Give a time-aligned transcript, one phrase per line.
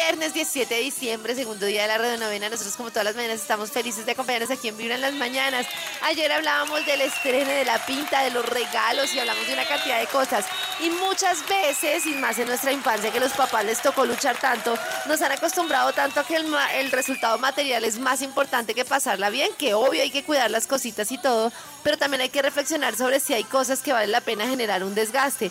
[0.08, 2.48] viernes, es viernes 17 de diciembre, segundo día de la radionovena.
[2.48, 5.66] Nosotros como todas las mañanas estamos felices de acompañarnos aquí en Vibra en las mañanas.
[6.02, 9.98] Ayer hablábamos del estreno, de la pinta, de los regalos y hablamos de una cantidad
[10.00, 10.46] de cosas.
[10.80, 14.78] Y muchas veces, y más en nuestra infancia que los papás les tocó luchar tanto,
[15.06, 18.84] nos han acostumbrado tanto a que el, ma- el resultado material es más importante que
[18.86, 22.40] pasarla bien, que obvio hay que cuidar las cositas y todo, pero también hay que
[22.42, 25.50] reflexionar sobre si hay cosas que vale la pena generar un desgaste.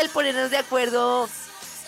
[0.00, 1.28] El ponernos de acuerdo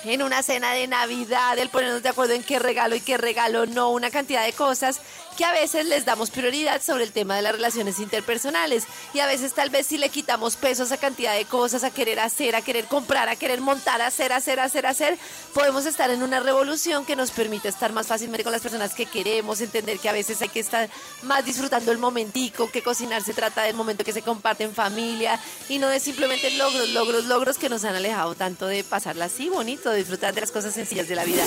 [0.05, 3.67] en una cena de Navidad, el ponernos de acuerdo en qué regalo y qué regalo
[3.67, 5.01] no, una cantidad de cosas
[5.41, 8.85] que a veces les damos prioridad sobre el tema de las relaciones interpersonales
[9.15, 11.91] y a veces tal vez si le quitamos peso a esa cantidad de cosas, a
[11.91, 15.17] querer hacer, a querer comprar, a querer montar, a hacer, hacer, hacer, hacer,
[15.55, 19.07] podemos estar en una revolución que nos permite estar más fácilmente con las personas que
[19.07, 20.91] queremos, entender que a veces hay que estar
[21.23, 25.41] más disfrutando el momentico, que cocinar se trata del momento que se comparte en familia
[25.71, 29.49] y no de simplemente logros, logros, logros que nos han alejado tanto de pasarla así
[29.49, 31.45] bonito, de disfrutar de las cosas sencillas de la vida.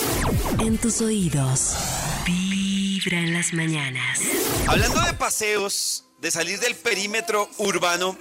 [0.60, 1.76] En tus oídos,
[3.04, 4.20] Vibra en las mañanas.
[4.68, 8.18] Hablando de paseos, de salir del perímetro urbano,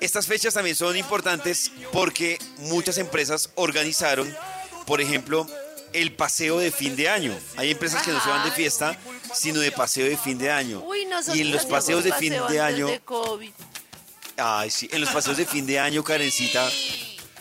[0.00, 4.34] estas fechas también son importantes porque muchas empresas organizaron,
[4.86, 5.46] por ejemplo,
[5.94, 7.38] el paseo de fin de año.
[7.56, 8.98] Hay empresas que no se van de fiesta,
[9.32, 10.80] sino de paseo de fin de año.
[10.80, 13.50] Uy, nosotros y en los paseos de fin de año, de COVID.
[14.36, 16.68] ay sí, en los paseos de fin de año, Karencita,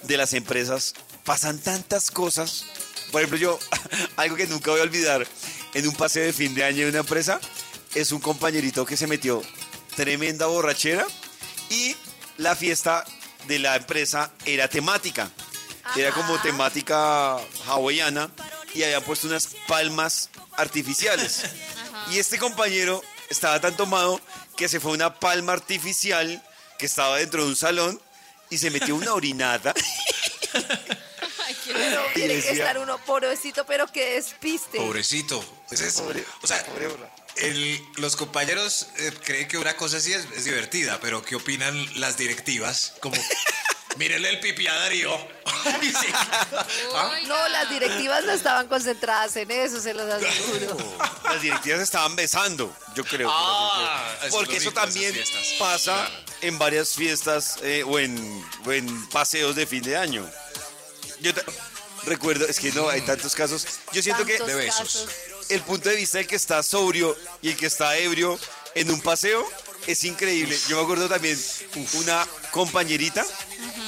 [0.04, 0.94] de las empresas,
[1.26, 2.66] pasan tantas cosas.
[3.12, 3.60] Por ejemplo, yo,
[4.16, 5.28] algo que nunca voy a olvidar,
[5.76, 7.40] en un paseo de fin de año de una empresa,
[7.94, 9.44] es un compañerito que se metió
[9.96, 11.06] tremenda borrachera
[11.70, 11.96] y
[12.38, 13.04] la fiesta
[13.48, 15.30] de la empresa era temática.
[15.98, 17.38] Era como temática
[17.68, 18.32] hawaiana
[18.74, 21.44] y habían puesto unas palmas artificiales.
[22.10, 24.22] Y este compañero estaba tan tomado
[24.56, 26.42] que se fue una palma artificial
[26.80, 28.02] que estaba dentro de un salón
[28.50, 29.74] y se metió una orinada.
[31.76, 34.78] Pero tiene que estar uno pobrecito, pero que despiste.
[34.78, 35.44] Pobrecito.
[35.68, 36.02] Pues es-
[36.42, 36.64] o sea,
[37.38, 42.00] el- los compañeros eh, creen que una cosa así es, es divertida, pero ¿qué opinan
[42.00, 42.94] las directivas?
[43.02, 43.16] Como,
[43.98, 45.36] mírenle el pipi a Darío.
[45.66, 46.08] Sí.
[46.96, 47.12] ¿Ah?
[47.26, 50.78] No, las directivas no estaban concentradas en eso, se los aseguro.
[51.24, 53.30] Las directivas estaban besando, yo creo.
[53.32, 55.16] Ah, eso Porque eso también
[55.60, 56.26] pasa Claro.
[56.42, 60.30] en varias fiestas eh, o, en, o en paseos de fin de año.
[61.22, 61.32] Yo
[62.04, 63.66] recuerdo, es que no, hay tantos casos.
[63.94, 65.08] Yo siento que de besos.
[65.50, 68.38] el punto de vista del que está sobrio y el que está ebrio
[68.76, 69.48] en un paseo
[69.88, 70.58] es increíble.
[70.68, 71.40] Yo me acuerdo también
[71.94, 73.26] una compañerita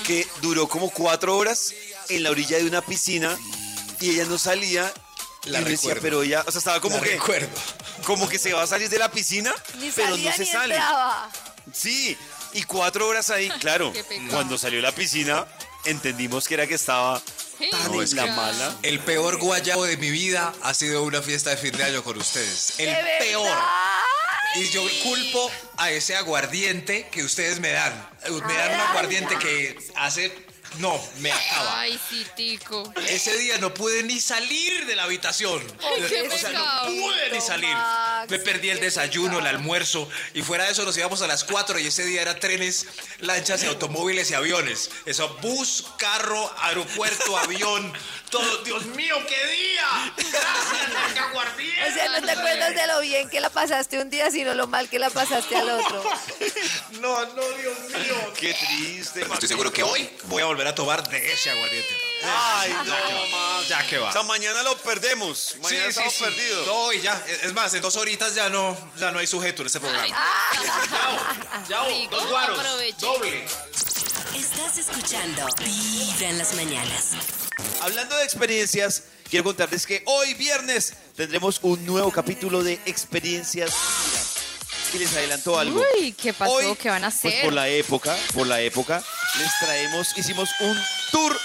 [0.05, 1.73] que duró como cuatro horas
[2.09, 3.37] en la orilla de una piscina
[3.99, 4.91] y ella no salía.
[5.45, 6.01] La y yo decía, recuerdo.
[6.01, 7.47] pero ella, o sea, estaba como La que, recuerdo.
[8.05, 10.49] como que se va a salir de la piscina, Ni pero salía no se ni
[10.49, 10.75] sale.
[10.75, 11.31] entraba.
[11.73, 12.17] Sí,
[12.53, 13.93] y cuatro horas ahí, claro.
[14.29, 15.47] Cuando salió la piscina,
[15.85, 17.21] entendimos que era que estaba
[17.71, 18.77] tan No, en la mala.
[18.83, 22.17] El peor guayabo de mi vida ha sido una fiesta de fin de año con
[22.17, 22.73] ustedes.
[22.77, 23.57] El ¿De peor.
[24.55, 28.09] Y yo culpo a ese aguardiente que ustedes me dan.
[28.47, 30.31] Me dan un aguardiente que hace
[30.79, 31.81] No, me acaba.
[31.81, 32.93] Ay, sí, tico.
[33.07, 35.61] Ese día no pude ni salir de la habitación.
[36.09, 37.73] qué o sea, no pude ni salir.
[37.73, 40.07] Max, Me perdí el desayuno, el almuerzo.
[40.33, 42.85] Y fuera de eso nos íbamos a las 4 y ese día era trenes,
[43.19, 44.91] lanchas y automóviles y aviones.
[45.05, 47.93] Eso, bus, carro, aeropuerto, avión.
[48.29, 50.13] Todo, Dios mío, qué día.
[50.17, 51.17] Gracias.
[51.89, 54.67] O sea, no te acuerdas de lo bien que la pasaste un día, sino lo
[54.67, 56.03] mal que la pasaste al otro.
[57.01, 58.33] No, no, Dios mío.
[58.37, 59.21] Qué triste.
[59.21, 61.95] Estoy seguro que hoy voy a volver a tomar de ese aguardiente.
[62.23, 63.67] Ay, no, Max.
[63.69, 64.09] Ya que va.
[64.09, 65.55] O sea, mañana lo perdemos.
[65.61, 66.23] Mañana Sí, estamos sí, sí.
[66.25, 66.67] perdidos.
[66.67, 67.23] No, y ya.
[67.43, 70.07] Es más, en dos horitas ya no, ya no hay sujeto en este programa.
[71.69, 72.59] Ya, Rico, dos guaros.
[72.59, 72.97] aproveche.
[73.05, 73.45] Doble.
[74.35, 77.11] Estás escuchando Vibra en las mañanas.
[77.81, 83.71] Hablando de experiencias, quiero contarles que hoy viernes tendremos un nuevo capítulo de Experiencias.
[84.93, 85.81] Y les adelanto algo.
[85.99, 86.51] Uy, ¿qué pasó?
[86.53, 87.43] Hoy, ¿Qué van a Pues hacer?
[87.43, 89.03] por la época, por la época,
[89.37, 90.77] les traemos, hicimos un
[91.11, 91.37] tour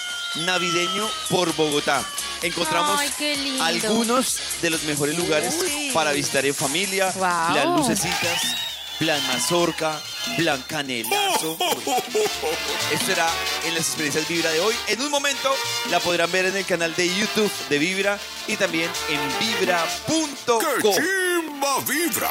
[0.46, 2.04] navideño por Bogotá.
[2.42, 3.62] Encontramos Ay, qué lindo.
[3.64, 5.90] algunos de los mejores lugares Uy.
[5.92, 7.10] para visitar en familia.
[7.14, 7.52] Guau.
[7.52, 8.42] Plan Lucecitas,
[8.98, 10.00] Plan Mazorca,
[10.36, 11.56] Plan Canelazo.
[12.92, 13.28] Esto será
[13.64, 14.74] en las experiencias Vibra de hoy.
[14.88, 15.54] En un momento
[15.90, 20.60] la podrán ver en el canal de YouTube de Vibra y también en vibra.co.
[20.94, 22.30] chimba vibra!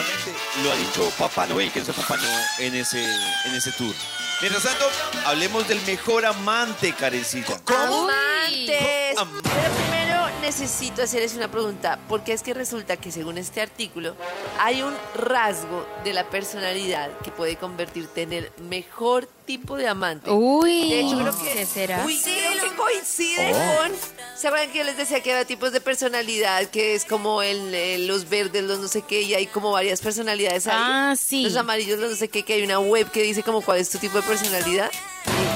[0.00, 0.32] Exactamente,
[0.62, 3.94] lo ha dicho Papá Noel, que es el Papá Noel en ese, en ese tour.
[4.40, 4.84] Mientras tanto,
[5.26, 7.60] hablemos del mejor amante, Karencita.
[7.66, 9.16] Amantes.
[9.16, 14.16] Am- Pero primero necesito hacerles una pregunta, porque es que resulta que según este artículo
[14.58, 20.30] hay un rasgo de la personalidad que puede convertirte en el mejor tipo de amante.
[20.30, 22.02] Uy, De hecho, creo que, ¿qué será?
[22.04, 23.92] Uy, creo que coincide con...
[24.36, 26.66] ¿Se acuerdan que yo les decía que había tipos de personalidad?
[26.68, 30.00] Que es como el, el- los verdes, los no sé qué, y hay como varias
[30.00, 30.74] personalidades ahí.
[30.76, 31.42] Ah, sí.
[31.44, 33.88] Los amarillos, los no sé qué, que hay una web que dice como cuál es
[33.90, 34.90] tu tipo de personalidad.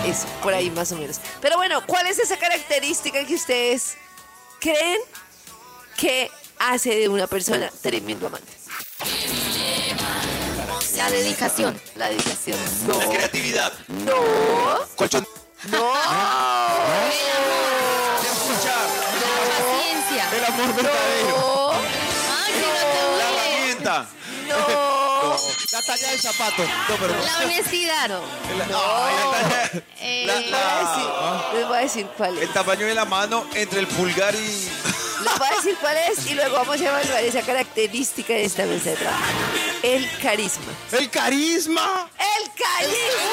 [0.07, 1.19] Y Eso, por ahí más o menos.
[1.41, 3.97] Pero bueno, ¿cuál es esa característica que ustedes
[4.61, 5.01] creen
[5.97, 8.53] que hace de una persona tremendo amante?
[10.97, 11.81] La dedicación.
[11.97, 12.59] La dedicación.
[12.87, 13.11] La No.
[13.11, 13.73] creatividad.
[13.89, 14.15] No.
[14.97, 15.27] Colchón.
[15.71, 15.93] No.
[15.93, 17.78] Escuchar.
[20.38, 21.37] El amor verdadero.
[21.38, 21.73] No.
[21.73, 23.25] La te duele.
[23.58, 24.06] herramienta.
[24.49, 25.37] No.
[25.73, 26.62] La talla del zapato.
[26.88, 27.14] No, pero.
[27.25, 28.11] La honestidad.
[28.11, 32.43] Ay, la talla- Eh, La- Les voy a decir, les voy a decir cuál es.
[32.44, 34.38] El tamaño de la mano entre el pulgar y.
[35.25, 38.64] Les voy a decir cuál es y luego vamos a evaluar esa característica de esta
[38.64, 39.23] mesa de trabajo.
[39.82, 40.73] El carisma.
[40.93, 42.08] ¡El carisma!
[42.19, 43.32] El carisma.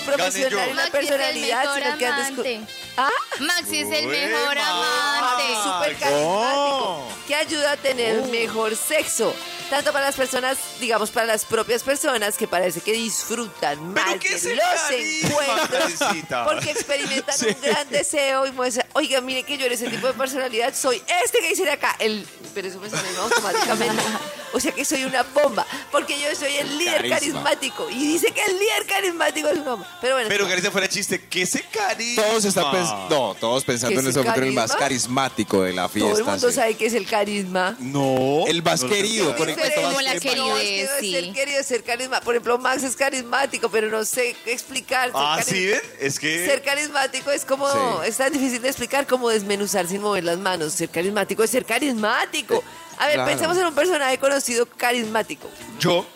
[0.00, 2.54] El profesional y la Maxi es el personalidad, mejor sino que antes amante.
[2.56, 3.10] con- ¿Ah?
[3.40, 5.44] Maxi es el Uy, mejor amante.
[5.62, 9.34] súper carismático, que ayuda a tener mejor sexo,
[9.70, 14.18] tanto para las personas, digamos, para las propias personas que parece que disfrutan ¿Pero más
[14.18, 15.68] qué de es el los carisma, encuentros,
[15.98, 16.44] Karencita?
[16.44, 20.12] porque experimentan un gran deseo y muestran, oiga, mire que yo en ese tipo de
[20.14, 24.02] personalidad soy este que dice de acá, el, pero eso me sale automáticamente,
[24.52, 27.42] o sea que soy una bomba, porque yo soy el líder Carisma.
[27.44, 30.88] carismático y dice que el líder carismático es una bomba, pero bueno, Pero Karencita fuera
[30.88, 31.24] chiste.
[31.28, 32.22] ¿Qué ese carisma?
[32.24, 34.80] Todos están pens- no, todos pensando ¿Qué en ese el momento en el más carisma?
[34.80, 36.10] carismático de la fiesta.
[36.10, 36.54] todo el mundo sí.
[36.54, 37.76] sabe que es el carisma.
[37.78, 38.44] No.
[38.46, 39.74] El más querido, con el que Diferente.
[39.74, 40.20] todas Como la sepan.
[40.34, 41.12] queridez, No, es que es sí.
[41.12, 42.24] ser querido, es ser carismático.
[42.24, 45.06] Por ejemplo, Max es carismático, pero no sé explicar.
[45.06, 45.80] Ser, Ah, cari- ¿sí ven?
[46.00, 46.46] Es que...
[46.46, 47.78] ser carismático es como, Sí.
[48.06, 50.72] es tan difícil de explicar como desmenuzar sin mover las manos.
[50.72, 52.62] Ser carismático es ser carismático.
[53.00, 53.30] A ver, claro.
[53.30, 55.48] pensemos en un personaje conocido carismático.
[55.78, 56.06] Yo.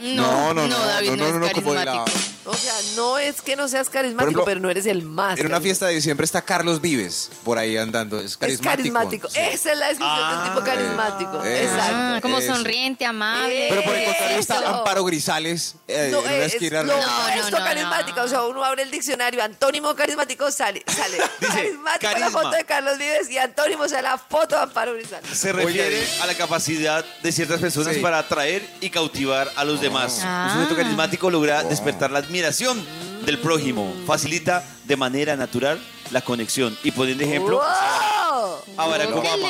[0.00, 2.31] No, no, David no, no, no, no, es como de la- carismático.
[2.44, 5.38] O sea, no es que no seas carismático, ejemplo, pero no eres el más.
[5.38, 5.62] En una carismático.
[5.62, 8.18] fiesta de diciembre está Carlos Vives por ahí andando.
[8.18, 8.70] Es Es carismático.
[8.76, 9.28] carismático.
[9.30, 9.38] Sí.
[9.40, 11.44] Esa es la descripción de un tipo Ah, carismático.
[11.44, 11.92] eh, Exacto.
[11.94, 12.54] Ah, como Eso.
[12.54, 13.66] sonriente, amable.
[13.68, 14.58] Pero por el contrario está.
[14.78, 16.80] Amparo Grisales eh, No, en una eh, esquina.
[16.80, 18.16] es, no, No, esto no, no, carismático.
[18.18, 18.24] no.
[18.24, 21.18] O sea, uno abre el diccionario, antónimo carismático sale, sale.
[21.40, 22.30] carismático la carisma.
[22.30, 25.30] foto de Carlos Vives y antónimo sale la foto de Amparo Grisales.
[25.38, 28.00] Se refiere Oye, a la capacidad de ciertas personas Sí.
[28.00, 30.20] para atraer y cautivar a los demás.
[30.24, 30.48] Ah.
[30.56, 32.82] Un sujeto carismático logra despertar la admiración
[33.26, 33.92] del prójimo.
[34.06, 35.78] Facilita de manera natural
[36.10, 36.76] la conexión.
[36.82, 38.56] Y poniendo de ejemplo ¡Wow!
[38.78, 39.48] a Barack Obama.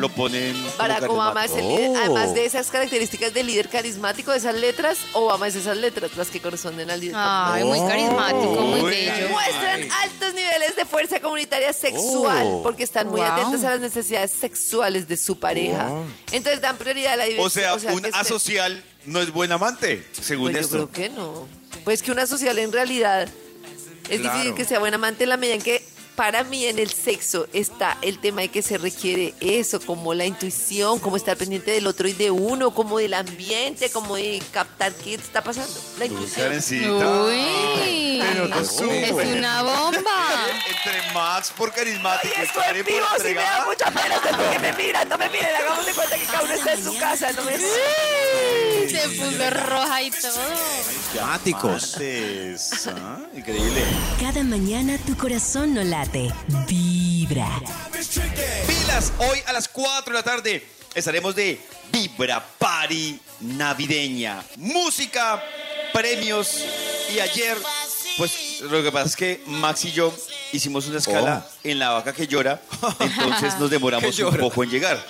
[0.00, 1.96] Lo ponen como Barack Obama es el líder, Oh.
[1.96, 6.28] además de esas características de líder carismático, de esas letras, Obama es esas letras las
[6.28, 7.14] que corresponden al líder.
[7.16, 8.90] Ay, muy carismático, muy Uy.
[8.90, 9.28] bello.
[9.30, 12.62] Muestran altos niveles de fuerza comunitaria sexual Oh.
[12.64, 13.30] porque están muy Wow.
[13.30, 15.88] atentos a las necesidades sexuales de su pareja.
[16.32, 17.94] Entonces dan prioridad a la O sea, diversidad.
[17.94, 20.90] un asocial no es buen amante, según Pues yo esto.
[20.90, 21.63] creo que no.
[21.84, 23.28] Pues que una social en realidad
[24.08, 24.34] es Claro.
[24.38, 25.82] difícil que sea buen amante en la medida en que
[26.16, 30.24] para mí en el sexo está el tema de que se requiere eso, como la
[30.24, 34.92] intuición, como estar pendiente del otro y de uno, como del ambiente, como de captar
[34.92, 35.74] qué está pasando.
[35.98, 36.52] La intuición.
[36.52, 40.46] Uy, Pero no es una bomba.
[40.68, 44.50] Entre Max por carismático Ay, y esto en vivo sí me da mucha pena, por
[44.50, 46.98] qué me miran, no me miren, hagamos de cuenta que cada uno está en su
[46.98, 47.58] casa, no me...
[47.58, 50.84] Se puso roja y todo.
[51.22, 53.18] Antes, ¿ah?
[53.34, 53.84] Increíble.
[54.20, 56.03] Cada mañana tu corazón no late,
[56.66, 57.60] vibra.
[58.66, 61.60] Pilas, hoy a las 4 de la tarde estaremos de
[61.92, 64.42] Vibra Party navideña.
[64.56, 65.42] Música,
[65.92, 66.64] premios
[67.14, 67.56] y ayer,
[68.16, 70.14] pues lo que pasa es que Max y yo
[70.52, 72.60] hicimos una escala en la vaca que llora,
[73.00, 75.04] entonces nos demoramos un poco en llegar.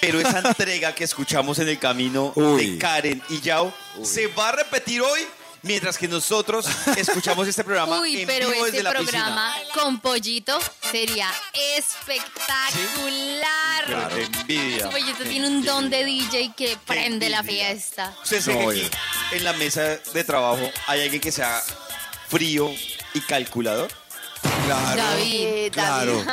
[0.00, 2.72] Pero esa entrega que escuchamos en el camino Uy.
[2.72, 5.20] de Karen y Yao se va a repetir hoy.
[5.62, 9.74] Mientras que nosotros escuchamos este programa Uy, en pero vivo desde este la programa piscina.
[9.74, 10.58] con pollito
[10.90, 11.30] sería
[11.78, 14.08] espectacular.
[14.14, 14.84] Qué envidia.
[14.86, 18.14] Su pollito tiene un don de DJ que prende la fiesta.
[18.22, 18.86] ¿Usted sabe que Oye.
[18.86, 18.96] aquí
[19.36, 21.60] en la mesa de trabajo hay alguien que sea
[22.28, 22.70] frío
[23.14, 23.90] y calculador?
[24.42, 24.96] Claro.
[25.02, 25.72] David.
[25.72, 26.24] Claro.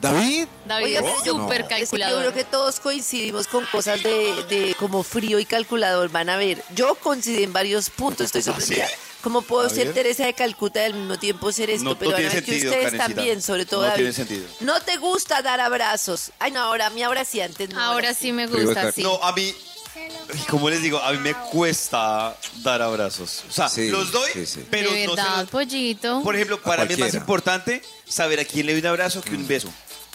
[0.00, 0.46] David.
[0.66, 2.20] David Oiga, es súper Es que yo calculador.
[2.20, 6.08] creo que todos coincidimos con cosas de, de como frío y calculador.
[6.10, 8.86] Van a ver, yo coincidí en varios puntos, estoy sorprendida.
[8.88, 8.94] ¿sí?
[9.22, 9.92] ¿Cómo puedo ser.
[9.92, 11.84] Teresa de Calcuta y al mismo tiempo ser esto?
[11.84, 13.14] No- no Pero van a tiene ver que sentido, ustedes Karencita.
[13.16, 13.96] también, sobre todo No David.
[13.96, 14.46] tiene sentido.
[14.60, 16.30] No te gusta dar abrazos.
[16.38, 17.80] Ay, no, ahora a mí ahora sí, antes no.
[17.82, 19.02] Ahora sí me gusta, sí.
[19.02, 19.52] No, a mí,
[20.50, 23.44] como les digo, a mí me cuesta dar abrazos.
[23.48, 24.66] O sea, Sí, los doy, sí, sí.
[24.70, 26.22] pero de no se verdad, los- pollito.
[26.22, 27.22] Por ejemplo, para mí es más cualquiera.
[27.22, 29.68] importante saber a quién le doy un abrazo que un beso.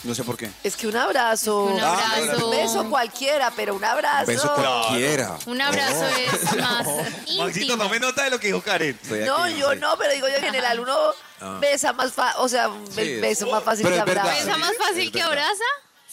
[0.03, 0.49] No sé por qué.
[0.63, 1.65] Es que un abrazo.
[1.65, 2.45] Un Ah, abrazo.
[2.47, 4.25] Un beso cualquiera, pero un abrazo.
[4.25, 5.37] Beso cualquiera.
[5.45, 7.77] Un abrazo es más Maxito, íntimo.
[7.77, 8.97] tome nota de lo que dijo Karen.
[9.03, 10.97] Estoy No, aquí, yo no, pero digo yo en general uno
[11.39, 11.57] Ah.
[11.61, 14.23] besa más fácil, o sea, un Sí, beso más fácil pero que es verdad.
[14.27, 14.45] abrazo.
[14.47, 15.63] ¿Besa más fácil que abraza?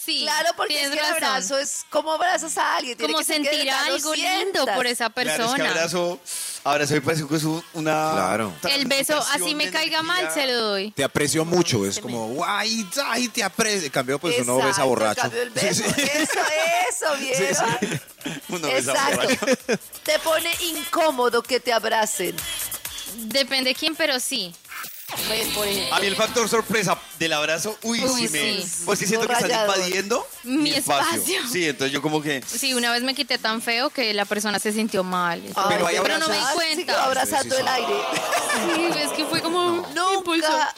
[0.03, 0.21] Sí.
[0.21, 1.15] Claro, porque es que el razón.
[1.23, 2.97] abrazo es como abrazas a alguien.
[2.97, 5.69] tiene Como que sentir algo lindo por esa Claro, es que persona.
[5.71, 6.19] abrazo,
[6.63, 8.11] abrazo me parece que es un- una...
[8.13, 8.53] Claro.
[8.69, 10.91] El beso, así me caiga mal, se lo doy.
[10.91, 13.85] Te aprecio mucho, es como, guay, ay, te aprecio.
[13.87, 15.21] En cambio, pues uno besa Exacto, borracho.
[15.21, 16.01] en cambio el beso, Sí, sí.
[16.01, 16.39] Eso,
[17.13, 18.01] eso, ¿vieron?
[18.49, 19.15] Uno besa Exacto.
[19.45, 19.79] borracho.
[20.03, 22.35] Te pone incómodo que te abracen.
[23.15, 24.53] Depende de quién, pero sí.
[25.27, 25.95] Pues, por ejemplo.
[25.95, 28.61] A mí el factor sorpresa del abrazo, uy, Uy, sí me...
[28.63, 28.83] sí.
[28.85, 29.75] Pues sí siento que están Rayador.
[29.77, 31.41] invadiendo Mi espacio.
[31.51, 32.43] Sí, entonces yo como que...
[32.47, 35.41] Sí, una vez me quité tan feo que la persona se sintió mal.
[35.55, 37.03] Ay, Pero hay pero no me di abrazar, cuenta.
[37.05, 37.93] abrazando Sí, sí, el aire.
[38.93, 39.85] Sí, es que fue como un
[40.15, 40.49] impulso.
[40.49, 40.75] Nunca.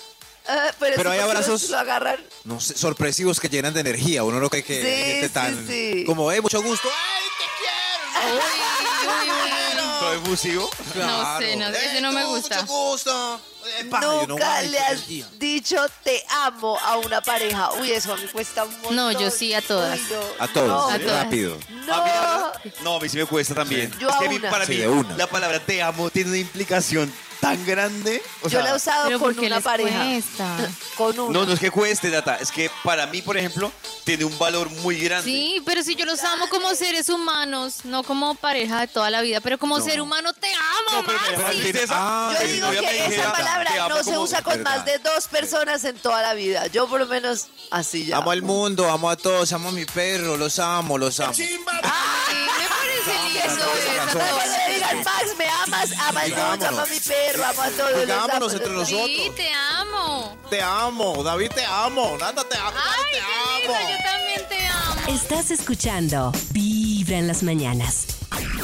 [0.50, 2.18] eh, pero Pero hay abrazos- Lo agarran.
[2.46, 4.24] No sé, sorpresivos que llenan de energía.
[4.24, 5.68] Uno no cree que Sí, hay gente sí, tan.
[5.68, 6.04] sí.
[6.06, 6.90] Como, eh, mucho gusto.
[6.90, 10.00] ¡Ay, Uy, uy, uy, uy.
[10.00, 10.70] ¿Todo efusivo?
[10.96, 12.62] No sé, no, ese no me gusta.
[12.62, 13.42] Mucho gusto.
[13.80, 15.06] Epa, Nunca le has
[15.40, 17.72] dicho te amo a una pareja.
[17.74, 18.96] Uy, eso a mí cuesta un montón.
[18.96, 20.00] No, yo sí a todas.
[20.00, 20.44] Uy, no.
[20.44, 21.24] A todos, No, A todas.
[21.24, 21.58] rápido.
[21.86, 21.94] No.
[21.96, 23.92] A mí no, a mí sí me cuesta también.
[24.00, 24.50] Yo es que a mí- una.
[24.50, 25.16] para Sí, mí una.
[25.18, 28.22] la palabra te amo tiene una implicación tan grande.
[28.42, 30.04] O yo sea, la he usado Pero con ¿por qué una pareja.
[30.06, 30.70] cuesta?
[30.98, 31.34] Con una.
[31.40, 32.36] No, no es que cueste, Data.
[32.36, 33.72] Es que para mí, por ejemplo,
[34.04, 35.26] tiene un valor muy grande.
[35.32, 39.22] Sí, pero si yo los amo como seres humanos, no como pareja de toda la
[39.22, 41.72] vida, pero como ser humano te amo, No, pero Maxi.
[41.90, 44.78] Ah, Yo sí, digo que esa te palabra amo no se usa con verdad.
[44.78, 46.68] más de dos personas en toda la vida.
[46.68, 48.18] Yo por lo menos así ya.
[48.18, 51.34] Amo al mundo, amo a todos, amo a mi perro, los amo, los amo.
[51.38, 53.66] Ay, me parece lindo
[54.12, 54.58] Cuando eso.
[54.68, 57.92] le digan, Max, me amas, ama al mundo, ama a mi perro, ama a todos.
[57.92, 58.80] los Digámonos amo, entre amo.
[58.80, 59.08] nosotros.
[59.08, 60.38] Sí, te amo.
[60.50, 62.18] Te amo, David, te amo.
[62.20, 62.72] Nata, te amo.
[62.76, 65.02] Ay, te qué lindo, yo también te amo.
[65.22, 68.06] Estás escuchando Vibra en las mañanas.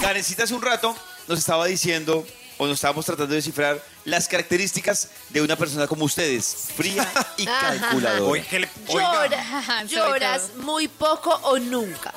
[0.01, 0.95] Karencita hace un rato
[1.27, 2.25] nos estaba diciendo,
[2.57, 7.45] o nos estábamos tratando de descifrar, las características de una persona como ustedes, fría y
[7.45, 8.23] calculadora.
[8.31, 9.27] Oye, ¿qué le- oiga.
[9.27, 12.13] Llora- Sobre lloras muy poco o nunca.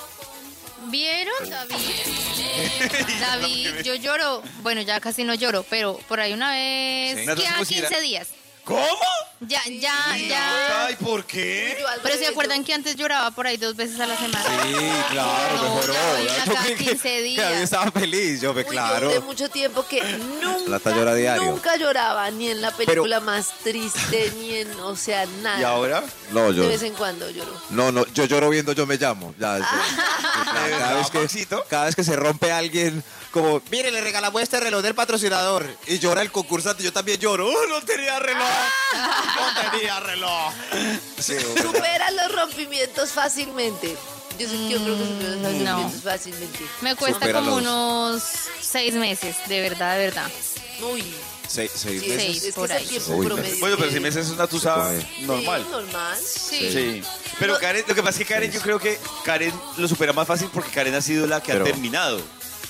[0.87, 1.76] ¿Vieron, David?
[3.20, 7.25] David, yo lloro, bueno, ya casi no lloro, pero por ahí una vez, Sí.
[7.26, 8.28] que a Nosotros 15 considera- días.
[8.70, 9.00] ¿Cómo?
[9.48, 10.84] Ya, ya, ya.
[10.86, 11.76] Ay, ¿por qué?
[12.02, 14.44] Pero se acuerdan que antes lloraba por ahí dos veces a la semana.
[14.44, 14.74] Sí,
[15.10, 15.94] claro, No, mejoró.
[16.62, 17.52] creí que- 15 que días.
[17.62, 19.08] Estaba feliz, yo me Uy, yo claro.
[19.08, 21.42] duré mucho tiempo que nunca, Plata llora diario.
[21.44, 25.58] nunca lloraba, ni en la película más triste, ni en, o sea, nada.
[25.58, 26.04] ¿Y ahora?
[26.32, 26.62] No, yo.
[26.64, 27.50] De vez en cuando lloro.
[27.70, 29.34] No, no, yo lloro viendo Yo Me Llamo.
[29.38, 29.66] Ya, ya.
[30.44, 34.58] cada, verdad, vez que, cada vez que se rompe alguien, como, mire, le regalamos este
[34.60, 35.66] reloj del patrocinador.
[35.87, 37.49] Y llora el concursante, yo también lloro.
[37.49, 38.49] ¡Oh, no tenía reloj!
[38.94, 40.52] ¡No tenía reloj!
[41.18, 41.34] Sí.
[41.62, 43.96] Superas los rompimientos fácilmente.
[44.38, 45.72] Yo, sé que yo creo que superas los no.
[45.72, 46.58] rompimientos fácilmente.
[46.80, 48.22] Me cuesta como unos
[48.60, 50.30] seis meses, de verdad, de verdad.
[50.92, 51.04] Uy,
[51.46, 52.22] Seis, seis sí, meses.
[52.26, 52.87] Seis, es por ahí.
[53.08, 53.26] Uy.
[53.58, 55.62] Bueno, pero si meses es una tusa normal.
[55.64, 56.18] Sí, normal.
[56.25, 56.70] Sí.
[56.72, 57.02] Sí.
[57.40, 57.58] Pero No.
[57.58, 60.49] Karen, lo que pasa es que Karen, yo creo que Karen lo supera más fácil
[60.54, 62.20] porque Karen ha sido la que Pero- ha terminado.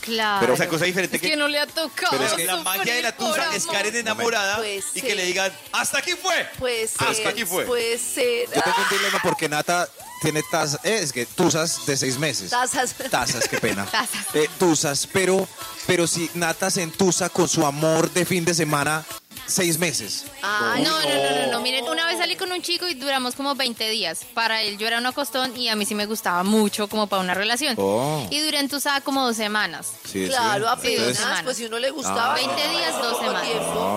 [0.00, 0.40] Claro.
[0.40, 2.11] Pero, o sea, cosa diferente es que- que no le ha tocado.
[2.12, 3.66] Pero es Pero la magia de la tusa es.
[3.66, 6.49] Karen enamorada Pues y que le digan, hasta aquí fue.
[6.59, 7.09] Puede ser.
[7.09, 7.64] Hasta aquí fue.
[7.64, 8.47] Puede ser.
[8.54, 9.88] Yo tengo un dilema porque Nata
[10.23, 12.50] tiene tazas, eh, es que tusas de seis meses.
[12.50, 12.95] Tazas.
[13.11, 13.87] Tazas, qué pena.
[13.90, 14.26] Tazas.
[14.35, 15.49] Eh, tusas, pero,
[15.87, 19.04] pero si Nata se entusa con su amor de fin de semana,
[19.50, 20.25] seis meses.
[20.42, 21.61] Ah, No, no, no, no, no.
[21.61, 24.21] Miren, una vez salí con un chico y duramos como 20 días.
[24.35, 27.23] Para él yo era un acostón y a mí sí me gustaba mucho como para
[27.23, 27.75] una relación.
[27.78, 28.26] Oh.
[28.30, 29.92] Y duré entusada como dos semanas.
[30.11, 30.71] Sí, Claro, sí.
[30.73, 32.35] apenas, Entonces- pues si uno le gustaba.
[32.35, 33.42] 20 días, dos semanas.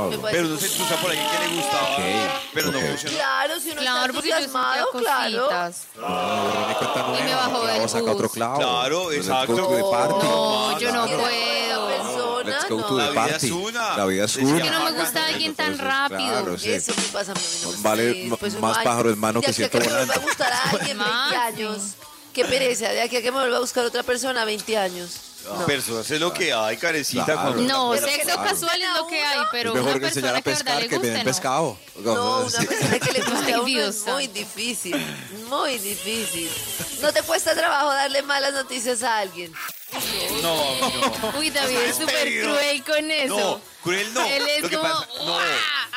[0.10, 2.00] me parece Pero no se entusa por alguien que le gustaba, Ok,
[2.54, 2.86] pero no ok.
[2.88, 3.16] funcionó.
[3.18, 5.74] Claro, si uno Claro, está entusiasmado, claro.
[5.96, 8.32] No, cuentan Y me una, bajó del saca otro bus.
[8.34, 8.58] clavo.
[8.58, 9.54] Claro, exacto.
[9.56, 11.43] No, yo no ¿Quiere puedo.
[12.76, 13.46] Go to La the vida party.
[13.48, 13.98] es una.
[13.98, 14.38] La vida es.
[14.38, 16.20] Que no me gusta alguien tan rápido.
[16.30, 16.72] claro, sí.
[16.72, 17.42] Eso me pasa a mí.
[17.64, 19.94] no me Vale Pues uno, más ay, pájaro en mano que a ciento que me
[19.94, 20.28] vuelva a volando.
[20.28, 21.82] gustar a alguien 20 Más, años.
[22.34, 25.10] Qué pereza, de aquí a que me vuelva a buscar otra persona 20 años.
[25.46, 25.66] No.
[25.66, 27.26] Personas es lo que hay, carecita.
[27.26, 27.42] Claro.
[27.42, 30.00] cuando- No, Pero sexo que no casual es lo que hay, pero es mejor una
[30.00, 31.32] que enseñar persona a que pescar le que me den guste, no.
[31.32, 31.80] pescado.
[32.00, 32.66] No, una Sí.
[32.66, 35.06] persona que le guste a uno es muy difícil,
[35.50, 36.50] muy difícil.
[37.02, 39.54] ¿No te cuesta trabajo darle malas noticias a alguien?
[40.42, 41.40] No, no.
[41.40, 43.38] Uy, David es súper cruel con eso.
[43.38, 44.26] No, cruel no.
[44.26, 45.38] Él es Lo que como, pasa- no.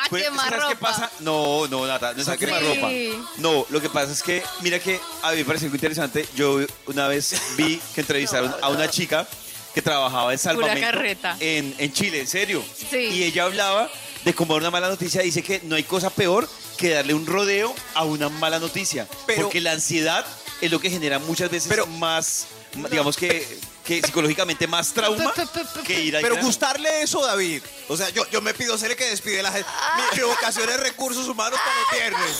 [0.09, 1.11] Quemar ¿sabes qué pasa?
[1.19, 2.39] No, no, Nata, no es a Sí.
[2.39, 2.89] quemar ropa.
[3.37, 6.25] No, lo que pasa es que, mira que a mí me parece muy interesante.
[6.35, 9.27] Yo una vez vi que entrevistaron a una chica
[9.73, 11.37] que trabajaba en salvamento carreta.
[11.39, 12.63] en, en Chile, en serio.
[12.89, 12.97] Sí.
[12.97, 13.89] Y ella hablaba
[14.25, 15.21] de cómo dar una mala noticia.
[15.21, 19.07] Dice que no hay cosa peor que darle un rodeo a una mala noticia.
[19.27, 20.25] Pero- porque la ansiedad
[20.61, 22.47] es lo que genera muchas veces Pero- más,
[22.89, 23.45] digamos que,
[23.87, 25.33] que psicológicamente más trauma
[25.85, 26.47] que ir al Pero grano.
[26.47, 27.63] gustarle eso, David.
[27.87, 29.69] O sea, yo, yo me pido ser el que despide a la gente.
[30.11, 32.37] Mi, mi vocación es recursos humanos para el viernes.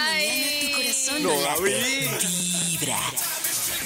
[0.00, 0.94] Ay.
[1.20, 2.08] No, David.
[2.80, 2.98] Vibra.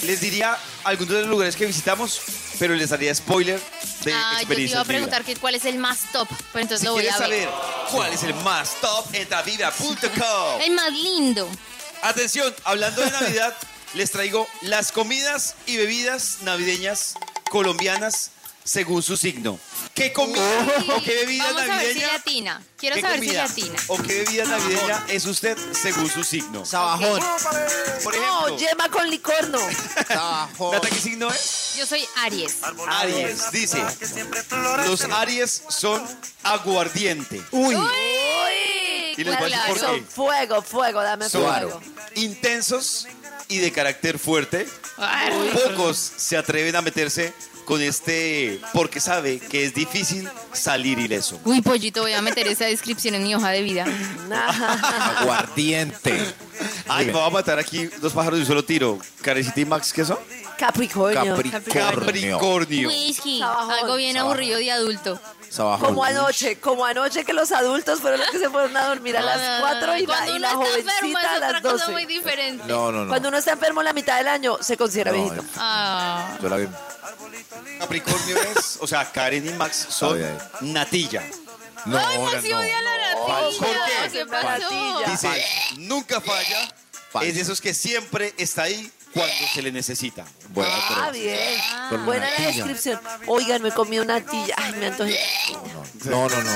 [0.03, 2.21] Les diría algunos de los lugares que visitamos,
[2.59, 3.61] pero les daría spoiler
[4.05, 6.81] de Ah, yo te iba a preguntar que cuál es el más top, pero entonces
[6.81, 7.19] Si lo voy a ver.
[7.19, 7.49] saber
[7.93, 10.61] cuál es el más top, entra a vibra.com.
[10.61, 11.49] El más lindo.
[12.03, 13.55] Atención, hablando de Navidad,
[13.95, 17.15] les traigo las comidas y bebidas navideñas
[17.51, 18.31] colombianas
[18.65, 19.59] según su signo.
[19.93, 20.41] ¿Qué comida
[20.97, 22.13] o qué bebida Vamos a ver si navideña?
[22.13, 22.63] latina.
[22.79, 23.75] Quiero ¿Qué saber si latina.
[23.89, 26.65] o qué bebida navideña es usted según su signo?
[26.65, 27.21] Sabajón.
[28.05, 29.59] Por No, yema con licor no.
[30.07, 30.71] Sabajón.
[30.73, 31.75] ¿Nata qué signo es?
[31.77, 32.59] Yo soy Aries.
[32.89, 33.83] Aries, dice.
[34.87, 36.03] Los Aries son
[36.45, 37.43] aguardiente.
[37.51, 37.75] Uy.
[37.75, 37.85] Uy,
[39.17, 40.07] Y les voy a decir por son qué.
[40.07, 41.81] fuego, fuego, dame Son fuego.
[42.15, 43.09] intensos
[43.49, 44.67] y de carácter fuerte.
[44.97, 45.33] Ay,
[45.69, 47.33] Pocos se atreven a meterse
[47.65, 51.41] con este porque sabe que es difícil salir ileso.
[51.45, 53.87] Uy, pollito, voy a meter esa descripción en mi hoja de vida.
[55.19, 56.19] Aguardiente.
[56.89, 58.99] Ay, me va a matar aquí dos pájaros de un solo tiro.
[59.23, 60.19] Carecita y Max, ¿qué son?
[60.67, 61.35] Capricornio.
[61.35, 62.39] Capricornio.
[62.39, 62.89] Capricornio.
[62.89, 63.41] Whisky.
[63.41, 63.71] Sabajón.
[63.73, 65.21] Algo bien aburrido de adulto.
[65.49, 65.89] Sabajón.
[65.89, 69.23] Como anoche, como anoche que los adultos fueron los que se fueron a dormir a
[69.23, 72.03] las 4 y la, y la está enfermo jovencita es a otra las cosa muy
[72.05, 72.15] 12.
[72.15, 72.65] diferente.
[72.69, 73.09] No, no, no.
[73.09, 75.45] Cuando uno está enfermo la mitad del año, se considera No, viejito.
[75.57, 76.39] Ah.
[76.41, 76.69] Yo la vi.
[77.81, 81.25] Capricornio es, o sea, Karen y Max son Ay, natilla.
[81.87, 82.59] No, Ay, ahora Maxi no.
[82.61, 83.59] odia la natilla.
[83.59, 84.19] ¿Por qué?
[84.19, 85.11] ¿Qué pasó?
[85.11, 85.45] Dice,
[85.79, 86.73] nunca falla.
[87.11, 87.29] Falso.
[87.29, 90.25] Es de esos que siempre está ahí cuando se le necesita.
[90.51, 91.39] Bueno, Ah, pero bien.
[91.91, 92.65] Con Buena la natilla.
[92.65, 93.01] descripción.
[93.27, 94.55] Oigan, me comí una tilla.
[94.57, 95.19] Ay, me antojé.
[96.05, 96.53] no, no, no.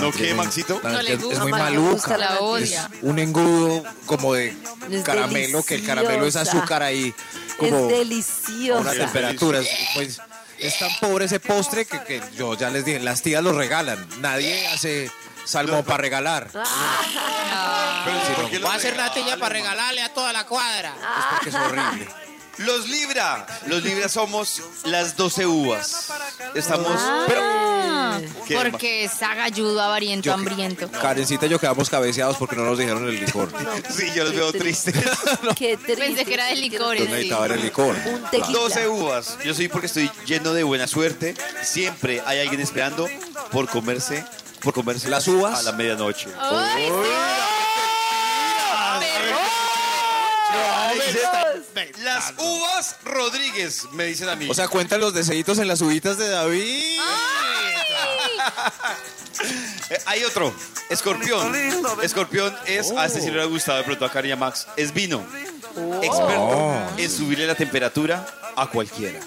[0.00, 0.80] natilla qué, es muy- Maxito?
[0.82, 1.42] No le es gusta.
[1.42, 1.90] muy No, me maluca.
[1.92, 2.44] gusta La natilla.
[2.44, 2.90] odia.
[3.02, 4.56] Un engrudo como de
[4.90, 6.58] Es caramelo, que el caramelo es deliciosa.
[6.58, 7.14] azúcar ahí.
[7.58, 8.90] Como Es a una deliciosa.
[8.92, 9.60] temperatura.
[9.94, 10.20] Pues
[10.58, 14.04] es tan pobre ese postre que, que yo ya les dije, las tías lo regalan.
[14.20, 15.10] Nadie hace
[15.44, 16.50] salmón para regalar.
[18.06, 19.14] Pero Sí, ¿por no, va a hacer regalan?
[19.14, 20.94] natilla para regalarle a toda la cuadra.
[20.94, 22.08] Es porque es horrible.
[22.58, 23.46] Los Libra.
[23.66, 26.08] Los Libra somos las 12 uvas.
[26.54, 26.88] Estamos.
[26.98, 28.18] Ah,
[28.54, 30.90] porque es agalludo, avariento, Yo- hambriento.
[30.90, 33.50] Karencita y yo quedamos cabeceados porque no nos dijeron el licor.
[33.94, 34.94] Sí, yo los veo tristes.
[35.56, 35.96] Qué triste.
[35.96, 37.02] Pensé que era de licores.
[37.02, 37.94] Entonces necesitaba ver el licor.
[38.06, 38.58] Un tequila.
[38.58, 39.38] 12 uvas.
[39.44, 41.34] Yo soy porque estoy lleno de buena suerte.
[41.62, 43.06] Siempre hay alguien esperando
[43.52, 44.24] por comerse.
[44.62, 45.58] Por comerse ¿Las uvas?
[45.58, 46.28] a la medianoche.
[46.40, 46.90] Ay,
[52.02, 54.48] Las uvas Rodríguez, me dicen a mí.
[54.50, 56.98] O sea, cuentan los deseitos en las uvitas de David.
[60.06, 60.52] Hay otro,
[60.90, 61.54] escorpión.
[62.02, 64.66] Escorpión es, a este sí le ha gustado de pronto a Karen y a Max,
[64.76, 65.24] es vino.
[66.02, 66.74] Experto Oh.
[66.96, 69.20] en subirle la temperatura a cualquiera.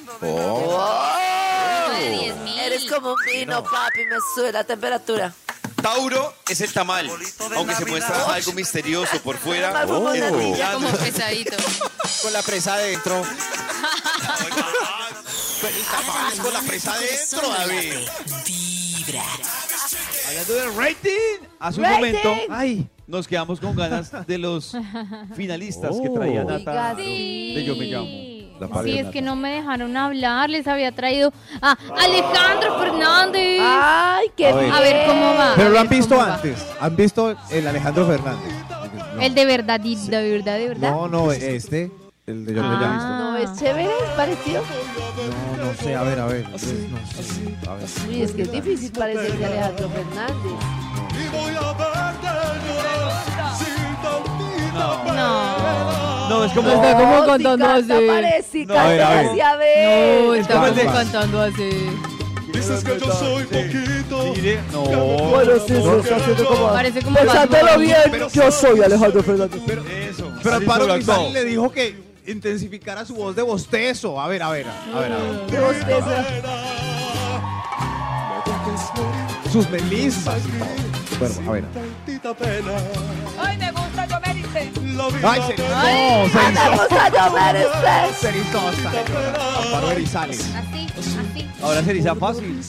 [2.00, 2.60] de 10 mil.
[2.60, 5.34] Eres como un vino, papi, me sube la temperatura.
[5.82, 7.10] Tauro es el tamal,
[7.56, 9.72] aunque se muestra algo misterioso por fuera.
[9.74, 9.88] Tamal
[10.74, 11.56] como pesadito.
[12.22, 13.24] Con la presa adentro.
[15.62, 17.94] El tamal con la presa adentro, David.
[18.46, 19.24] Vibra.
[20.28, 21.96] Hablando de rating, hace un Rating.
[21.98, 24.74] momento, ay, nos quedamos con ganas de los
[25.36, 26.50] finalistas que traía Oh.
[26.50, 28.29] Nata Oiga, de Yo Me Llamo.
[28.60, 30.50] La Sí, es que no me dejaron hablar.
[30.50, 33.60] Les había traído a Alejandro Fernández.
[33.64, 34.64] Ay, qué A ver.
[34.66, 34.76] bien.
[34.76, 35.54] A ver cómo va.
[35.56, 36.66] Pero lo han visto antes.
[36.80, 38.54] ¿Han visto el Alejandro Fernández?
[39.16, 39.22] No.
[39.22, 39.96] El de verdad, de
[40.32, 40.92] verdad, de verdad.
[40.92, 41.92] No, no, este.
[42.26, 42.78] El de Yo Ah.
[42.80, 43.32] Llamo.
[43.32, 44.62] No, es chévere, es parecido.
[45.58, 46.48] No, no sé, a ver, a ver.
[46.50, 46.88] No sé.
[47.68, 47.86] A ver.
[48.08, 50.52] Uy, es que es difícil parecerse a Alejandro Fernández.
[54.74, 55.14] No.
[55.14, 55.49] No,
[56.46, 56.70] es como.
[56.70, 58.08] Está como canta, así.
[58.08, 60.26] parece, No, a ver.
[60.26, 61.70] No, Es está como cantando así.
[62.54, 64.34] Dices que yo soy poquito.
[64.36, 64.84] Mire, no.
[64.84, 66.68] Bueno, sí, se está haciendo como...
[66.70, 69.62] Parece como Pensándolo bien, yo soy Alejandro Fernández.
[70.10, 70.32] Eso.
[70.44, 71.22] Pero así Amparo sobreactuado.
[71.24, 71.96] Grisales le dijo que
[72.28, 74.20] intensificara su voz de bostezo.
[74.20, 75.42] A ver, a ver, a ver, a ver.
[75.50, 76.26] Qué bosteza.
[79.52, 80.40] Sus melismas.
[81.20, 81.64] Bueno, a ver.
[83.40, 83.89] Ay, me gusta,
[84.54, 85.28] yo me dice.
[85.28, 85.64] Ay, se, no,
[88.20, 88.90] se erizó hasta
[89.64, 90.40] Amparo Grisales.
[90.56, 91.46] Así, así.
[91.62, 92.62] Ahora se fácil.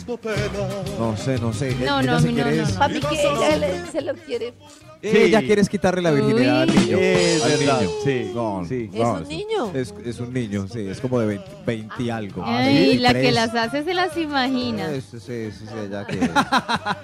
[0.98, 1.74] No sé, no sé.
[1.76, 2.68] No, no, no, no, no.
[2.78, 4.54] Papi, que ella le- se lo quiere.
[5.02, 6.76] Sí, ella quiere es quitarle la virginidad al Uy.
[6.76, 6.98] niño.
[7.00, 7.90] Es al verdad, niño.
[8.04, 8.90] sí, No, sí.
[8.92, 9.70] ¿Es un niño?
[9.72, 12.42] Es, es un niño, sí, es como de 20, 20 y algo.
[12.44, 13.34] Ay, la que 23.
[13.34, 14.90] las hace se las imagina.
[14.92, 16.20] Sí, sí, sí, sí, ella que...
[16.34, 16.98] Ajá.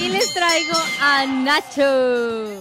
[0.00, 2.60] Y les traigo a Nacho.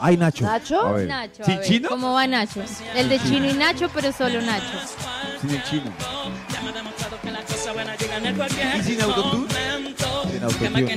[0.00, 0.44] Ay, Nacho.
[0.44, 0.80] ¿Nacho?
[0.86, 1.08] A ver.
[1.08, 1.88] Nacho, a ¿Sin ver, chino?
[1.88, 2.62] ¿cómo va Nacho?
[2.94, 4.64] El de chino y Nacho, pero solo Nacho.
[5.40, 5.92] Sin el chino.
[8.78, 9.48] ¿Y sin autotune?
[10.30, 10.96] Sin autotune, este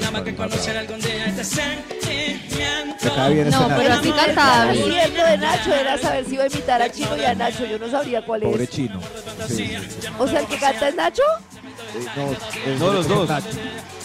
[3.51, 4.91] No, pero así cantaba El bien.
[4.91, 7.65] cierto de Nacho era saber si iba a imitar a Chino y a Nacho.
[7.65, 8.69] Yo no sabría cuál Pobre es.
[8.69, 8.99] chino.
[9.47, 9.77] Sí, sí.
[10.19, 11.23] O sea, el que canta es Nacho.
[11.23, 13.27] Eh, No, es- No, los dos.
[13.29, 13.47] Nacho.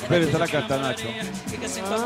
[0.09, 1.07] Pero esta la canta Nacho.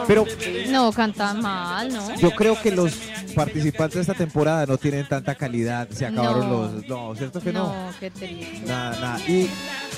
[0.07, 0.25] Pero
[0.69, 2.15] No, canta mal, ¿no?
[2.19, 2.93] yo creo que los
[3.35, 5.89] participantes de esta temporada no tienen tanta calidad.
[5.91, 6.63] Se acabaron No.
[6.73, 6.89] los...
[6.89, 7.67] No, ¿cierto que no?
[7.67, 8.63] No, qué triste.
[8.67, 9.21] Nada, nada.
[9.29, 9.49] Y,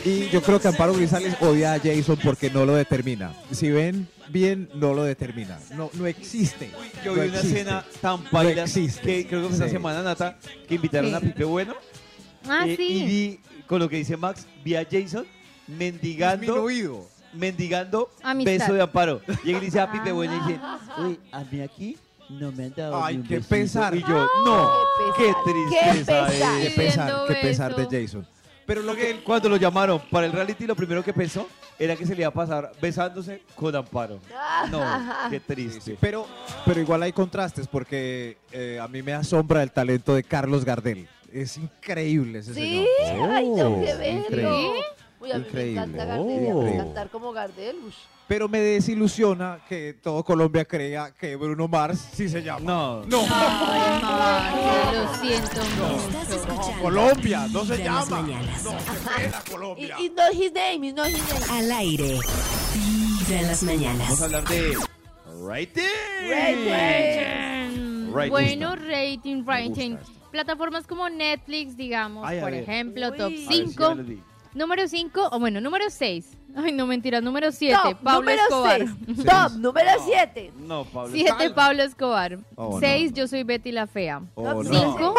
[0.04, 3.32] y yo creo que Amparo Grisales odia a Jason porque no lo determina.
[3.52, 5.58] Si ven bien, no lo determina.
[5.76, 6.70] No, no existe.
[7.04, 7.60] Yo No vi una existe.
[7.60, 9.02] escena tan paila existe.
[9.02, 9.72] que creo que fue esta Sí.
[9.72, 10.38] semana, Nata,
[10.68, 11.16] que invitaron Sí.
[11.16, 11.74] a Pipe Bueno.
[12.48, 13.04] Ah, eh, Y sí.
[13.04, 15.24] vi, con lo que dice Max, vi a Jason
[15.68, 17.08] mendigando, Disminuido.
[17.32, 18.52] Mendigando Amistad.
[18.52, 19.20] beso de amparo.
[19.44, 20.60] Y él dice a Pipe Bueno y dice,
[20.98, 21.96] uy, a mí aquí
[22.28, 23.54] no me han dado Ay, ni un qué besito".
[23.54, 23.94] pesar.
[23.94, 24.70] Y yo, no,
[25.16, 25.92] Qué tristeza.
[25.92, 26.32] qué pesar.
[26.32, 26.62] eh".
[26.62, 28.02] Qué pesar, Pidiendo qué pesar de.
[28.02, 28.26] Jason.
[28.64, 31.96] Pero lo que él, cuando lo llamaron para el reality, lo primero que pensó era
[31.96, 34.20] que se le iba a pasar besándose con Amparo.
[34.70, 34.80] No,
[35.30, 35.96] qué triste.
[36.00, 36.26] Pero,
[36.64, 41.08] pero igual hay contrastes porque eh, a mí me asombra el talento de Carlos Gardel.
[41.32, 43.30] Es increíble ese Sí, señor.
[43.30, 44.18] ay, tengo que Oh, verlo.
[44.20, 44.80] increíble.
[45.22, 45.64] Uy, a mí Increíble.
[45.64, 46.52] me encanta Gardel.
[46.52, 46.76] Oh.
[46.76, 47.76] Cantar como Gardel.
[47.86, 47.94] ush.
[48.28, 52.60] Pero me desilusiona que todo Colombia crea que Bruno Mars sí se llama.
[52.60, 56.36] No, No, Ay, lo siento Estás mucho.
[56.36, 58.22] escuchando Colombia, no se Vibra en las llama.
[58.22, 58.64] mañanas.
[58.64, 58.76] No, se
[59.22, 59.96] queda Y, Colombia.
[60.00, 61.46] y no his name, y no his name.
[61.58, 62.18] Al aire.
[62.74, 63.98] Vibra en las mañanas.
[64.08, 64.76] vamos a hablar de
[65.44, 65.82] rating.
[68.12, 68.30] Rating.
[68.30, 69.90] Bueno, rating, rating.
[69.96, 72.62] gusta Plataformas como Netflix, digamos, Ay, a por ver.
[72.62, 73.16] ejemplo, Uy.
[73.18, 73.82] top A ver, A ver, sí, 5.
[73.82, 74.22] ya me lo di.
[74.54, 76.36] Número 5, o bueno, número 6.
[76.54, 78.80] Ay, no mentiras, número 7, Top Pablo número Escobar.
[79.06, 79.24] 6.
[79.24, 80.52] Top número 7.
[80.58, 81.12] No, Pablo.
[81.12, 82.38] 7, Pablo Escobar.
[82.56, 83.16] Oh, no, 6, no.
[83.16, 84.20] yo soy Betty la Fea.
[84.34, 84.64] Oh, no.
[84.64, 85.14] 5,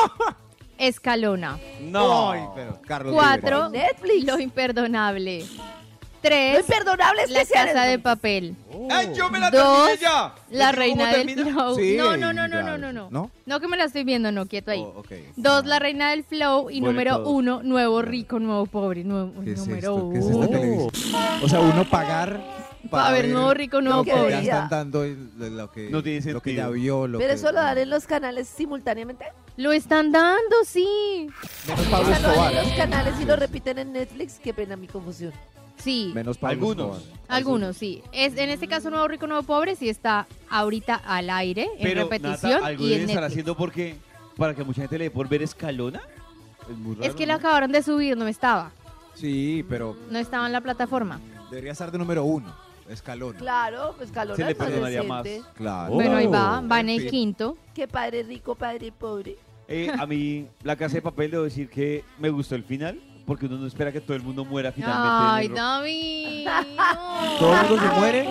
[0.77, 1.57] Escalona.
[1.81, 2.31] No.
[2.31, 3.83] Ay, pero Carlos 4, Vives.
[3.83, 4.25] Netflix.
[4.25, 5.45] Lo Imperdonable.
[6.23, 8.55] Lo 3, imperdonable es La que sean Casa de el- Papel.
[8.89, 10.33] ¡Ay, yo me la Dos, terminé ya!
[10.51, 11.51] La ¿Ves Reina cómo del termina?
[11.53, 11.75] Flow.
[11.75, 13.07] Sí, no, no, no, no, ya, no, no, no.
[13.11, 13.31] ¿no?
[13.45, 14.81] No que me la estoy viendo, no, quieto ahí.
[14.81, 15.11] Oh, ok.
[15.35, 16.69] Dos, La Reina del Flow.
[16.69, 17.27] Y Bueno, número todos.
[17.29, 19.03] uno, Nuevo Rico, Nuevo Pobre.
[19.03, 20.09] Nuevo, ¿Qué es número esto?
[20.11, 20.43] ¿Qué es uno.
[20.43, 20.89] esta televisión?
[21.43, 24.31] O sea, uno pagar Para ver Nuevo Rico, Nuevo lo que Pobre.
[24.31, 25.03] ya están dando
[25.37, 26.55] lo lo que, No tiene lo que sentido.
[26.55, 27.07] ya vio.
[27.07, 29.25] Lo Pero que, eso lo dan en los canales simultáneamente.
[29.57, 31.27] Lo están dando, sí.
[31.67, 32.53] Menos O Pablo sea, lo dan en Escobar.
[32.65, 34.39] los canales y lo repiten en Netflix.
[34.43, 35.31] Qué pena mi confusión.
[35.77, 36.11] Sí.
[36.13, 36.97] Menos Pablo Algunos.
[36.97, 37.19] Escobar.
[37.27, 38.01] Algunos, sí.
[38.11, 42.51] Es, en este caso, Nuevo Rico, Nuevo Pobre, sí está ahorita al aire, en repetición
[42.53, 43.31] Nata, algo y deben en estar Netflix.
[43.33, 43.95] haciendo porque
[44.37, 46.01] para que mucha gente le dé por ver escalona.
[46.69, 47.07] Es muy raro.
[47.07, 47.39] Es que lo ¿no?
[47.39, 48.71] acabaron de subir, no estaba.
[49.15, 51.19] Sí, pero No estaba en la plataforma.
[51.49, 52.53] debería estar de número uno.
[52.89, 53.33] Escalón.
[53.35, 55.25] Claro, pues Calona Se le perdonaría más.
[55.55, 55.93] Claro.
[55.93, 57.57] Bueno, ahí va, Oh, va en el quinto.
[57.73, 59.37] Qué padre rico, padre pobre.
[59.69, 63.45] Eh, a mí, La Casa de Papel, debo decir que me gustó el final, porque
[63.45, 65.09] uno no espera que todo el mundo muera finalmente.
[65.11, 66.47] Ay, en el ro- David.
[67.39, 68.27] ¿Todo el mundo se muere?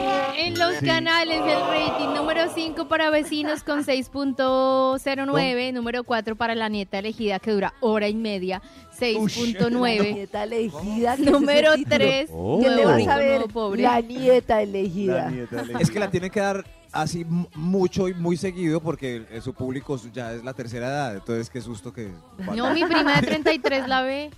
[0.47, 0.87] En los Sí.
[0.87, 7.39] canales del rating, número 5 para vecinos con 6.09, número 4 para la nieta elegida
[7.39, 8.61] que dura hora y media,
[9.01, 10.15] La 6.9.
[10.15, 11.17] nieta elegida.
[11.17, 11.97] ¿qué es Número ese título?
[11.97, 13.43] 3, ¿Quién le vas a ver?
[13.53, 13.83] pobre.
[13.83, 15.31] La nieta La elegida.
[15.31, 18.81] nieta de la- Es que la tienen que dar así m- mucho y muy seguido
[18.81, 22.11] porque eh, su público ya es la tercera edad, entonces qué susto que...
[22.55, 24.31] No, mi prima de 33 la ve.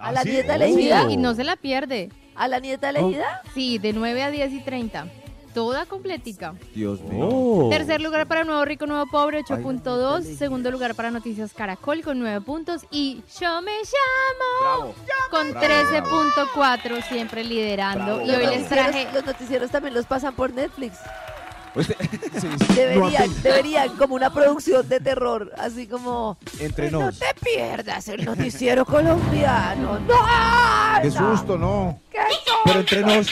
[0.00, 0.30] ¿A la ¿Ah, sí?
[0.30, 1.06] nieta Sí, elegida?
[1.10, 2.10] y no se la pierde.
[2.34, 3.42] ¿A la nieta elegida?
[3.54, 5.06] Sí, de 9 a 10 y 30.
[5.54, 6.54] Toda completica.
[6.76, 7.28] Dios mío.
[7.28, 7.68] Oh.
[7.70, 10.22] Tercer lugar para Nuevo Rico, Nuevo Pobre, 8.2.
[10.36, 12.82] Segundo lugar para Noticias Caracol con 9 puntos.
[12.92, 14.94] Y Yo me llamo
[15.30, 18.22] con 13.4, siempre liderando.
[18.22, 19.08] Y hoy les traje.
[19.12, 20.98] Los noticieros también los pasan por Netflix.
[22.74, 26.38] Deberían, deberían, como una producción de terror, así como...
[26.58, 30.00] Entre No te pierdas el noticiero colombiano.
[30.00, 30.14] ¡No!
[31.02, 32.00] Qué susto, no.
[32.10, 32.18] ¿Qué
[32.64, 33.28] Pero entre nos,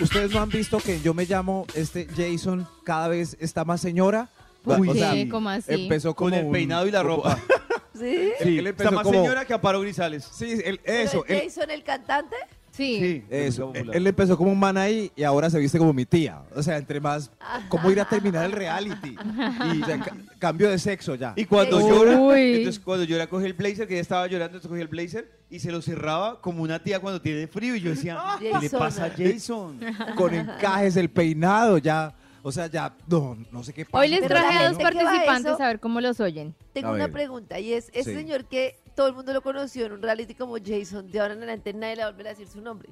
[0.00, 4.28] ¿ustedes no han visto que yo me llamo este Jason cada vez está más señora?
[4.62, 5.30] ¿Por O sea, así?
[5.68, 7.38] Empezó como Con el un- peinado y la ropa.
[7.94, 8.00] ¿Sí?
[8.16, 10.28] Sí, Está él empezó más como- señora que Amparo Grisales.
[10.32, 11.24] Sí, ¿Pero eso.
[11.26, 12.36] es Él, Jason el cantante?
[12.80, 12.98] Sí.
[12.98, 13.72] Sí, eso.
[13.74, 16.42] Él, empezó como un man ahí y ahora se viste como mi tía.
[16.54, 17.30] O sea, entre más,
[17.68, 19.14] ¿cómo ir a terminar el reality?
[19.74, 21.34] Y o sea, ca- cambio de sexo ya.
[21.36, 21.90] Y cuando Uy.
[21.90, 25.30] llora, entonces cuando llora coge el blazer, que ella estaba llorando, entonces cogía el blazer
[25.50, 27.74] y se lo cerraba como una tía cuando tiene frío.
[27.76, 29.78] Y yo decía, ¿qué le pasa a Jason?
[30.16, 32.14] con encajes, el peinado, ya.
[32.42, 33.98] O sea, ya, no, no sé qué pasa.
[34.00, 36.54] Hoy les traje a dos participantes eso- a ver cómo los oyen.
[36.72, 38.16] Tengo una pregunta y es, ese Sí.
[38.16, 41.38] señor que todo el mundo lo conoció en un reality como Jason, de ahora en
[41.38, 42.90] adelante nadie le va a volver a decir su nombre.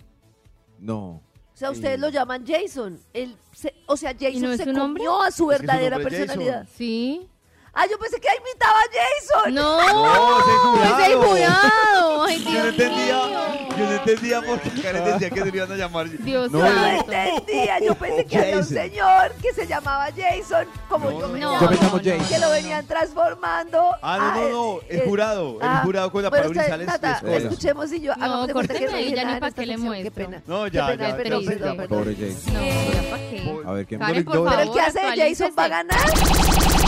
[0.79, 1.01] No.
[1.11, 2.01] O sea, ustedes Sí.
[2.01, 2.99] lo llaman Jason.
[3.13, 5.05] Él se- o sea, Jason no es se su nombre?
[5.05, 6.67] comió a su Es que su verdadera personalidad.
[6.75, 7.29] Sí.
[7.75, 9.55] Ah, yo pensé que imitaba a Jason.
[9.55, 10.99] No, No, ese jurado.
[10.99, 12.23] ese jurado.
[12.23, 13.68] Ay, Yo Dios no entendía, mío.
[13.79, 16.09] Yo no entendía por qué Karen decía que se le iban a llamar.
[16.11, 17.13] Dios No, Yo no santo.
[17.13, 17.79] entendía.
[17.81, 18.77] Yo pensé que había un Jason.
[18.77, 21.61] señor que se llamaba Jason, como yo me no, llamo.
[21.65, 22.29] Yo me llamo no, Jason.
[22.29, 23.83] Que lo venían transformando.
[24.03, 26.87] Ah, no, no, no, el eh, jurado, el ah, jurado con la ustedes, Grisales.
[26.87, 29.67] Nata, escuchemos y yo No, córteme no ahí, ya ni nada en pa' esta qué
[29.67, 30.25] le sección, Qué muestro.
[30.25, 30.43] pena.
[30.47, 31.57] No, Qué ya, pena, ya, perdón, triste.
[31.59, 31.99] perdón, perdón.
[31.99, 32.55] Pobre Jason.
[32.55, 32.63] No,
[32.93, 33.63] ya pa' qué.
[33.67, 34.59] A ver, ¿quién Karen, por no, favor.
[34.59, 35.99] Pero el que hace de Jason va a ganar.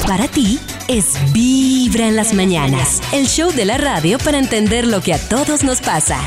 [0.07, 5.00] Para ti es Vibra en las mañanas, el show de la radio para entender lo
[5.00, 6.18] que a todos nos pasa.